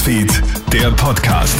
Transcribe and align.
Newsfeed, 0.00 0.42
der 0.72 0.90
Podcast. 0.92 1.54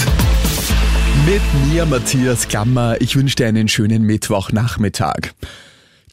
Mit 1.27 1.43
mir, 1.69 1.85
Matthias 1.85 2.49
Klammer. 2.49 2.99
Ich 3.01 3.15
wünsche 3.15 3.37
dir 3.37 3.47
einen 3.47 3.69
schönen 3.69 4.03
Mittwochnachmittag. 4.05 5.33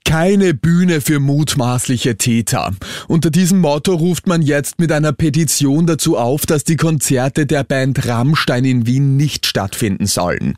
Keine 0.08 0.54
Bühne 0.54 1.02
für 1.02 1.20
mutmaßliche 1.20 2.16
Täter. 2.16 2.72
Unter 3.10 3.30
diesem 3.30 3.60
Motto 3.60 3.94
ruft 3.94 4.26
man 4.26 4.42
jetzt 4.42 4.80
mit 4.80 4.90
einer 4.94 5.12
Petition 5.12 5.86
dazu 5.86 6.18
auf, 6.18 6.46
dass 6.46 6.64
die 6.64 6.78
Konzerte 6.78 7.46
der 7.46 7.66
Band 7.66 8.08
Rammstein 8.08 8.64
in 8.64 8.88
Wien 8.88 9.18
nicht 9.18 9.46
stattfinden 9.46 10.06
sollen. 10.06 10.54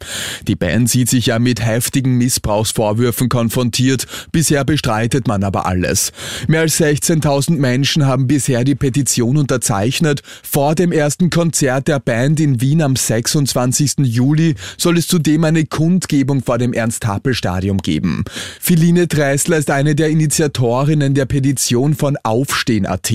Die 0.48 0.56
Band 0.56 0.88
sieht 0.88 1.10
sich 1.10 1.25
ja 1.25 1.39
mit 1.39 1.66
heftigen 1.66 2.20
Missbrauchsvorwürfen 2.20 3.28
konfrontiert. 3.28 4.06
Bisher 4.32 4.64
bestreitet 4.64 5.28
man 5.28 5.43
aber 5.43 5.66
alles. 5.66 6.11
Mehr 6.47 6.61
als 6.61 6.79
16.000 6.79 7.57
Menschen 7.57 8.06
haben 8.06 8.28
bisher 8.28 8.64
die 8.64 8.75
Petition 8.75 9.36
unterzeichnet. 9.36 10.21
Vor 10.43 10.75
dem 10.75 10.92
ersten 10.92 11.32
Konzert 11.32 11.88
der 11.88 12.00
Band 12.00 12.39
in 12.39 12.61
Wien 12.61 12.84
am 12.84 12.96
26. 12.96 13.93
Juli 14.04 14.54
soll 14.78 15.00
es 15.00 15.07
zudem 15.07 15.43
eine 15.43 15.66
Kundgebung 15.66 16.43
vor 16.43 16.60
dem 16.60 16.71
Ernst-Happel-Stadion 16.71 17.79
geben. 17.79 18.25
Philine 18.61 19.07
Kreisler 19.39 19.57
ist 19.57 19.71
eine 19.71 19.96
der 19.96 20.10
Initiatorinnen 20.10 21.14
der 21.14 21.24
Petition 21.24 21.96
von 21.96 22.18
Aufstehen.at. 22.24 23.14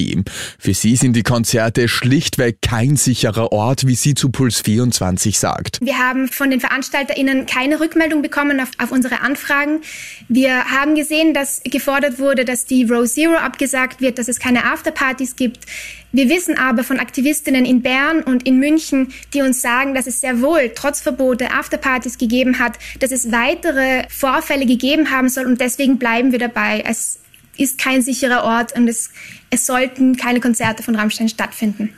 Für 0.59 0.73
sie 0.73 0.97
sind 0.97 1.13
die 1.17 1.23
Konzerte 1.23 1.87
schlichtweg 1.87 2.63
kein 2.63 2.97
sicherer 2.97 3.53
Ort, 3.53 3.87
wie 3.87 3.95
sie 3.95 4.15
zu 4.15 4.31
Puls 4.31 4.63
24 4.63 5.39
sagt. 5.39 5.81
Wir 5.83 5.99
haben 5.99 6.29
von 6.29 6.49
den 6.49 6.61
VeranstalterInnen 6.61 7.45
keine 7.45 7.79
Rückmeldung 7.79 8.23
bekommen 8.23 8.59
auf, 8.59 8.71
auf 8.79 8.91
unsere 8.91 9.21
Anfragen. 9.21 9.83
Wir 10.29 10.65
haben 10.65 10.95
gesehen, 10.95 11.35
dass 11.35 11.61
gefordert 11.63 12.19
wurde, 12.19 12.47
dass 12.47 12.65
die 12.65 12.85
Row 12.85 13.07
Zero 13.07 13.35
abgesagt 13.35 14.01
wird, 14.01 14.19
dass 14.19 14.29
es 14.29 14.39
keine 14.39 14.65
Afterpartys 14.65 15.37
gibt. 15.37 15.67
Wir 16.15 16.29
wissen 16.29 16.57
aber 16.57 16.85
von 16.85 17.01
Aktivistinnen 17.01 17.65
in 17.65 17.83
Bern 17.83 18.23
und 18.23 18.47
in 18.47 18.61
München, 18.61 19.13
die 19.35 19.43
uns 19.43 19.61
sagen, 19.61 19.95
dass 19.95 20.07
es 20.07 20.21
sehr 20.21 20.41
wohl 20.41 20.71
trotz 20.73 21.01
Verbote 21.01 21.51
Afterpartys 21.51 22.19
gegeben 22.19 22.61
hat, 22.61 22.75
dass 23.01 23.11
es 23.11 23.33
weitere 23.33 24.05
Vorfälle 24.11 24.65
gegeben 24.65 25.11
haben 25.11 25.29
soll 25.29 25.45
und 25.45 25.61
deswegen 25.61 25.99
bleiben 25.99 26.31
wir 26.31 26.39
dabei. 26.39 26.85
Es 26.87 27.19
ist 27.57 27.79
kein 27.79 28.01
sicherer 28.01 28.45
Ort 28.45 28.77
und 28.77 28.87
es, 28.87 29.11
es 29.51 29.67
sollten 29.67 30.17
keine 30.17 30.39
Konzerte 30.39 30.85
von 30.85 30.95
Rammstein 30.95 31.29
stattfinden. 31.29 31.93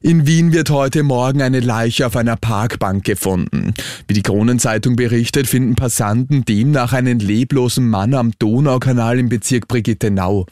In 0.00 0.28
Wien 0.28 0.52
wird 0.52 0.70
heute 0.70 1.02
Morgen 1.02 1.42
eine 1.42 1.58
Leiche 1.58 2.06
auf 2.06 2.14
einer 2.14 2.36
Parkbank 2.36 3.02
gefunden. 3.02 3.74
Wie 4.06 4.14
die 4.14 4.22
Kronenzeitung 4.22 4.94
berichtet, 4.94 5.48
finden 5.48 5.74
Passanten 5.74 6.44
demnach 6.44 6.92
einen 6.92 7.18
leblosen 7.18 7.88
Mann 7.88 8.14
am 8.14 8.30
Donaukanal 8.38 9.18
im 9.18 9.28
Bezirk 9.28 9.66
Brigittenau. 9.66 10.46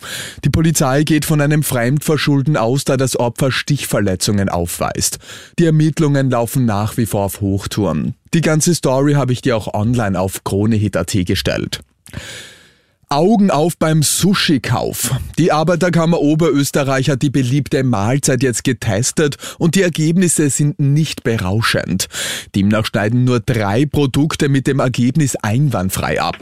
Die 0.44 0.50
Polizei 0.50 1.04
geht 1.04 1.24
von 1.24 1.40
einem 1.40 1.62
Fremdverschulden 1.62 2.56
aus, 2.56 2.82
da 2.82 2.96
das 2.96 3.16
Opfer 3.16 3.52
Stichverletzungen 3.52 4.48
aufweist. 4.48 5.20
Die 5.60 5.66
Ermittlungen 5.66 6.28
laufen 6.28 6.64
nach 6.64 6.96
wie 6.96 7.06
vor 7.06 7.26
auf 7.26 7.40
Hochtouren. 7.40 8.14
Die 8.34 8.40
ganze 8.40 8.74
Story 8.74 9.12
habe 9.12 9.32
ich 9.32 9.42
dir 9.42 9.56
auch 9.56 9.72
online 9.74 10.18
auf 10.18 10.42
kronehit.at 10.42 11.12
gestellt. 11.24 11.82
Augen 13.08 13.52
auf 13.52 13.78
beim 13.78 14.02
Sushi-Kauf. 14.02 15.12
Die 15.38 15.52
Arbeiterkammer 15.52 16.18
Oberösterreich 16.20 17.08
hat 17.08 17.22
die 17.22 17.30
beliebte 17.30 17.84
Mahlzeit 17.84 18.42
jetzt 18.42 18.64
getestet 18.64 19.36
und 19.60 19.76
die 19.76 19.82
Ergebnisse 19.82 20.50
sind 20.50 20.80
nicht 20.80 21.22
berauschend. 21.22 22.08
Demnach 22.56 22.84
schneiden 22.86 23.22
nur 23.22 23.38
drei 23.38 23.86
Produkte 23.86 24.48
mit 24.48 24.66
dem 24.66 24.80
Ergebnis 24.80 25.36
einwandfrei 25.36 26.20
ab. 26.20 26.36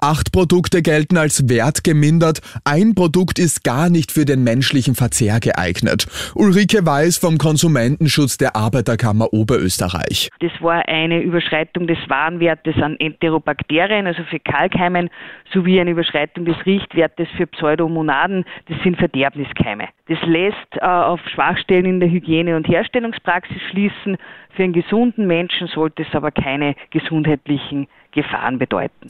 Acht 0.00 0.32
Produkte 0.32 0.80
gelten 0.80 1.18
als 1.18 1.50
wertgemindert, 1.50 2.40
ein 2.64 2.94
Produkt 2.94 3.38
ist 3.38 3.62
gar 3.62 3.90
nicht 3.90 4.10
für 4.10 4.24
den 4.24 4.42
menschlichen 4.42 4.94
Verzehr 4.94 5.38
geeignet. 5.38 6.06
Ulrike 6.34 6.86
Weiß 6.86 7.18
vom 7.18 7.36
Konsumentenschutz 7.36 8.38
der 8.38 8.56
Arbeiterkammer 8.56 9.34
Oberösterreich. 9.34 10.30
Das 10.40 10.52
war 10.60 10.88
eine 10.88 11.20
Überschreitung 11.20 11.86
des 11.86 11.98
Warenwertes 12.08 12.76
an 12.76 12.96
Enterobakterien, 12.98 14.06
also 14.06 14.22
Fäkalkeimen, 14.30 15.10
sowie 15.52 15.78
eine 15.78 15.90
Überschreitung 15.90 16.05
des 16.44 16.66
Richtwertes 16.66 17.28
für 17.36 17.46
Pseudomonaden, 17.46 18.44
das 18.68 18.82
sind 18.82 18.96
Verderbniskeime. 18.96 19.88
Das 20.08 20.18
lässt 20.22 20.76
äh, 20.76 20.84
auf 20.84 21.20
Schwachstellen 21.28 21.86
in 21.86 22.00
der 22.00 22.10
Hygiene- 22.10 22.56
und 22.56 22.68
Herstellungspraxis 22.68 23.60
schließen. 23.70 24.16
Für 24.50 24.62
einen 24.62 24.72
gesunden 24.72 25.26
Menschen 25.26 25.66
sollte 25.68 26.02
es 26.02 26.14
aber 26.14 26.30
keine 26.30 26.74
gesundheitlichen 26.90 27.88
Gefahren 28.12 28.58
bedeuten. 28.58 29.08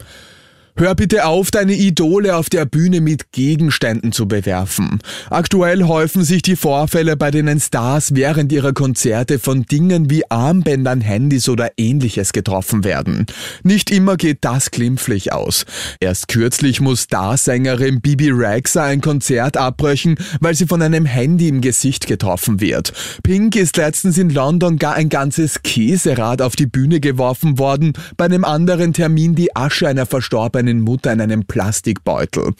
Hör 0.79 0.95
bitte 0.95 1.25
auf, 1.25 1.51
deine 1.51 1.73
Idole 1.73 2.37
auf 2.37 2.51
der 2.51 2.67
Bühne 2.67 3.01
mit 3.01 3.33
Gegenständen 3.33 4.13
zu 4.13 4.29
bewerfen. 4.29 5.01
Aktuell 5.31 5.85
häufen 5.85 6.23
sich 6.23 6.43
die 6.43 6.55
Vorfälle, 6.55 7.17
bei 7.17 7.31
denen 7.31 7.61
Stars 7.61 8.15
während 8.15 8.53
ihrer 8.53 8.75
Konzerte 8.75 9.39
von 9.39 9.63
Dingen 9.63 10.11
wie 10.11 10.31
Armbändern, 10.31 11.01
Handys 11.01 11.49
oder 11.49 11.71
ähnliches 11.79 12.35
getroffen 12.35 12.85
werden. 12.85 13.25
Nicht 13.63 13.91
immer 13.91 14.19
geht 14.19 14.41
das 14.43 14.71
glimpflich 14.71 15.33
aus. 15.33 15.65
Erst 15.99 16.29
kürzlich 16.29 16.83
muss 16.83 17.05
Starsängerin 17.05 18.03
Bibi 18.03 18.29
Rexa 18.29 18.85
ein 18.85 19.01
Konzert 19.01 19.57
abbrechen, 19.57 20.17
weil 20.41 20.55
sie 20.55 20.67
von 20.67 20.83
einem 20.83 21.07
Handy 21.07 21.49
im 21.49 21.63
Gesicht 21.63 22.07
getroffen 22.07 22.61
wird. 22.61 22.93
Pink 23.23 23.57
ist 23.57 23.79
letztens 23.79 24.19
in 24.19 24.29
London 24.29 24.77
gar 24.77 24.93
ein 24.93 25.09
ganzes 25.09 25.63
Käserad 25.63 26.43
auf 26.43 26.55
die 26.55 26.67
Bühne 26.67 27.01
geworfen 27.01 27.59
worden, 27.59 27.95
bei 28.19 28.27
einem 28.27 28.45
anderen 28.45 28.93
Termin 28.93 29.35
die 29.35 29.57
Asche 29.57 29.89
einer 29.89 30.05
verstorbenen 30.05 30.66
seinen 30.67 30.81
Mutter 30.81 31.13
in 31.13 31.21
einem 31.21 31.47
Plastikbeutel. 31.47 32.55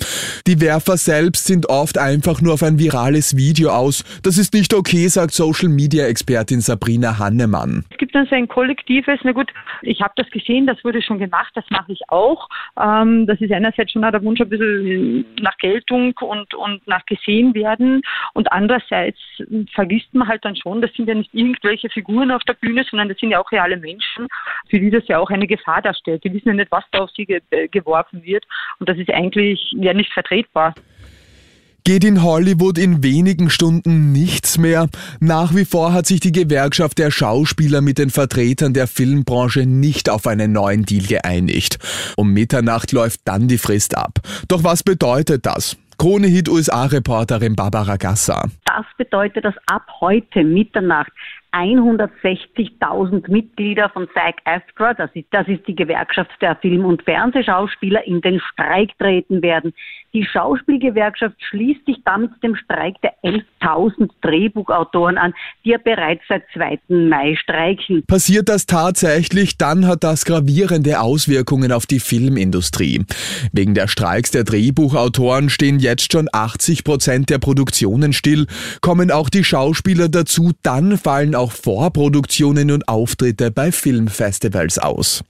Die 0.47 0.61
Werfer 0.61 0.97
selbst 0.97 1.47
sind 1.47 1.69
oft 1.69 1.99
einfach 1.99 2.41
nur 2.41 2.55
auf 2.55 2.63
ein 2.63 2.79
virales 2.79 3.37
Video 3.37 3.71
aus. 3.71 4.05
Das 4.23 4.39
ist 4.39 4.55
nicht 4.55 4.73
okay, 4.75 5.09
sagt 5.09 5.33
Social 5.33 5.69
Media 5.69 6.07
Expertin 6.07 6.61
Sabrina 6.61 7.19
Hannemann. 7.19 7.85
Es 7.91 7.99
gibt 7.99 8.15
dann 8.15 8.27
so 8.27 8.35
ein 8.35 8.49
kollektives, 8.49 9.19
na 9.25 9.33
gut, 9.33 9.53
ich 9.83 10.01
habe 10.01 10.13
das 10.17 10.31
gesehen, 10.31 10.67
das 10.67 10.83
wurde 10.85 11.03
schon 11.03 11.19
gemacht, 11.19 11.51
das 11.55 11.65
mache 11.71 11.93
ich 11.93 12.01
auch. 12.09 12.49
Ähm, 12.81 13.27
das 13.27 13.41
ist 13.41 13.53
einerseits 13.53 13.93
schon 13.93 14.03
der 14.03 14.23
Wunsch 14.23 14.41
ein 14.41 14.49
bisschen 14.49 15.27
nach 15.41 15.57
Geltung 15.59 16.15
und, 16.21 16.55
und 16.55 16.87
nach 16.87 17.05
gesehen 17.07 17.55
werden 17.55 18.03
und 18.35 18.51
andererseits 18.53 19.19
vergisst 19.75 20.15
man 20.15 20.29
halt 20.29 20.45
dann 20.45 20.57
schon, 20.57 20.81
das 20.81 20.93
sind 20.95 21.09
ja 21.09 21.15
nicht 21.15 21.35
irgendwelche 21.35 21.89
Figuren 21.91 22.31
auf 22.31 22.43
der 22.45 22.55
Bühne, 22.55 22.85
sondern 22.89 23.09
das 23.09 23.19
sind 23.19 23.31
ja 23.31 23.41
auch 23.41 23.51
reale 23.51 23.77
Menschen, 23.77 24.29
für 24.71 24.79
die 24.79 24.91
das 24.91 25.07
ja 25.09 25.19
auch 25.19 25.31
eine 25.31 25.47
Gefahr 25.47 25.83
darstellt. 25.83 26.23
Die 26.25 26.33
wissen 26.33 26.49
ja 26.49 26.55
nicht, 26.55 26.71
was 26.71 26.85
da 26.93 27.01
auf 27.01 27.11
sie 27.17 27.27
ge 27.27 27.41
äh, 27.51 27.69
geworfen 27.97 28.23
wird. 28.23 28.45
Und 28.79 28.89
das 28.89 28.99
ist 28.99 29.11
eigentlich 29.11 29.61
ja 29.73 29.95
nicht 29.95 30.13
vertretbar. 30.13 30.75
Geht 31.85 32.03
in 32.03 32.25
Hollywood 32.25 32.79
in 32.79 33.05
wenigen 33.05 33.49
Stunden 33.49 34.11
nichts 34.11 34.59
mehr? 34.59 34.89
Nach 35.21 35.55
wie 35.55 35.65
vor 35.65 35.93
hat 35.93 36.05
sich 36.07 36.19
die 36.19 36.33
Gewerkschaft 36.33 36.99
der 36.99 37.13
Schauspieler 37.13 37.81
mit 37.81 37.99
den 37.99 38.11
Vertretern 38.11 38.75
der 38.75 38.89
Filmbranche 38.89 39.67
nicht 39.67 40.11
auf 40.11 40.27
einen 40.27 40.51
neuen 40.51 40.85
Deal 40.85 41.07
geeinigt. 41.07 41.79
Um 42.17 42.33
Mitternacht 42.33 42.91
läuft 42.91 43.21
dann 43.25 43.47
die 43.47 43.59
Frist 43.59 43.97
ab. 43.97 44.19
Doch 44.49 44.65
was 44.65 44.83
bedeutet 44.83 45.47
das? 45.47 45.77
Krone-Hit 45.99 46.49
USA-Reporterin 46.49 47.55
Barbara 47.55 47.97
Gasser. 47.97 48.51
Das 48.65 48.85
bedeutet, 48.99 49.45
dass 49.45 49.55
ab 49.67 49.87
heute 50.01 50.43
Mitternacht 50.43 51.13
160.000 51.57 53.31
Mitglieder 53.31 53.89
von 53.89 54.09
SAG-AFTRA, 54.15 54.95
das 54.95 55.11
ist, 55.15 55.29
das 55.31 55.49
ist 55.49 55.67
die 55.67 55.75
Gewerkschaft 55.75 56.31
der 56.41 56.57
Film- 56.57 56.85
und 56.85 57.03
Fernsehschauspieler, 57.03 58.07
in 58.07 58.21
den 58.21 58.41
Streik 58.41 58.97
treten 58.99 59.43
werden. 59.43 59.73
Die 60.17 60.25
Schauspielgewerkschaft 60.25 61.37
schließt 61.51 61.85
sich 61.85 61.99
damit 62.07 62.31
dem 62.43 62.57
Streik 62.57 62.95
der 63.03 63.13
11.000 63.23 64.09
Drehbuchautoren 64.23 65.19
an, 65.19 65.35
die 65.63 65.73
ja 65.73 65.77
bereits 65.77 66.23
seit 66.27 66.43
2. 66.55 66.79
Mai 66.89 67.37
streiken. 67.37 68.03
Passiert 68.07 68.49
das 68.49 68.65
tatsächlich, 68.65 69.59
dann 69.59 69.87
hat 69.87 70.05
das 70.05 70.25
gravierende 70.25 71.01
Auswirkungen 71.03 71.71
auf 71.71 71.85
die 71.85 72.01
Filmindustrie. 72.01 73.05
Wegen 73.53 73.75
der 73.75 73.89
Streiks 73.89 74.31
der 74.31 74.45
Drehbuchautoren 74.45 75.51
stehen 75.51 75.81
jetzt 75.81 76.11
schon 76.11 76.31
80 76.33 76.83
Prozent 76.85 77.29
der 77.29 77.39
Produktionen 77.39 78.15
still. 78.15 78.47
Kommen 78.81 79.11
auch 79.11 79.29
die 79.29 79.45
Schauspieler 79.45 80.09
dazu, 80.09 80.53
dann 80.63 80.97
fallen 80.97 81.35
auch 81.35 81.53
Vorproduktionen 81.53 82.71
und 82.71 82.89
Auftritte 82.89 83.51
bei 83.51 83.71
Filmfestivals 83.71 84.79
aus. 84.79 85.23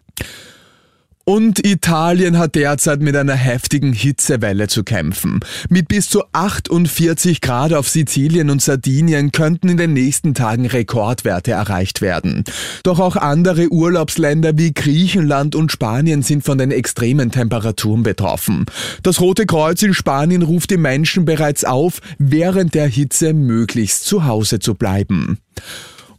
Und 1.28 1.66
Italien 1.66 2.38
hat 2.38 2.54
derzeit 2.54 3.00
mit 3.00 3.16
einer 3.16 3.34
heftigen 3.34 3.92
Hitzewelle 3.92 4.68
zu 4.68 4.84
kämpfen. 4.84 5.40
Mit 5.68 5.88
bis 5.88 6.08
zu 6.08 6.22
48 6.30 7.40
Grad 7.40 7.72
auf 7.72 7.88
Sizilien 7.88 8.48
und 8.48 8.62
Sardinien 8.62 9.32
könnten 9.32 9.68
in 9.68 9.76
den 9.76 9.92
nächsten 9.92 10.34
Tagen 10.34 10.66
Rekordwerte 10.66 11.50
erreicht 11.50 12.00
werden. 12.00 12.44
Doch 12.84 13.00
auch 13.00 13.16
andere 13.16 13.72
Urlaubsländer 13.72 14.56
wie 14.56 14.72
Griechenland 14.72 15.56
und 15.56 15.72
Spanien 15.72 16.22
sind 16.22 16.44
von 16.44 16.58
den 16.58 16.70
extremen 16.70 17.32
Temperaturen 17.32 18.04
betroffen. 18.04 18.64
Das 19.02 19.20
Rote 19.20 19.46
Kreuz 19.46 19.82
in 19.82 19.94
Spanien 19.94 20.42
ruft 20.42 20.70
die 20.70 20.76
Menschen 20.76 21.24
bereits 21.24 21.64
auf, 21.64 22.00
während 22.18 22.74
der 22.74 22.86
Hitze 22.86 23.32
möglichst 23.32 24.04
zu 24.04 24.26
Hause 24.26 24.60
zu 24.60 24.76
bleiben. 24.76 25.38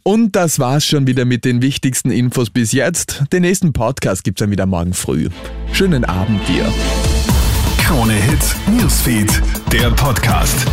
Und 0.08 0.36
das 0.36 0.58
war's 0.58 0.86
schon 0.86 1.06
wieder 1.06 1.26
mit 1.26 1.44
den 1.44 1.60
wichtigsten 1.60 2.10
Infos 2.10 2.48
bis 2.48 2.72
jetzt. 2.72 3.24
Den 3.30 3.42
nächsten 3.42 3.74
Podcast 3.74 4.24
gibt's 4.24 4.38
dann 4.38 4.50
wieder 4.50 4.64
morgen 4.64 4.94
früh. 4.94 5.28
Schönen 5.74 6.06
Abend 6.06 6.40
dir. 6.48 6.64
Krone 7.76 8.14
Hits, 8.14 8.56
Newsfeed, 8.70 9.30
der 9.70 9.90
Podcast. 9.90 10.66